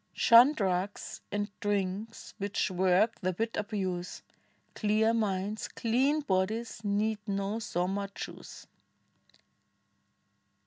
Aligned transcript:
Shun 0.13 0.53
drugs 0.53 1.21
and 1.31 1.47
drinks 1.59 2.33
which 2.39 2.71
work 2.71 3.19
the 3.21 3.35
wit 3.37 3.55
abuse: 3.55 4.23
Clear 4.73 5.13
minds, 5.13 5.67
clean 5.67 6.21
bodies, 6.21 6.83
need 6.83 7.19
no 7.27 7.59
Soma 7.59 8.09
juice. 8.15 8.65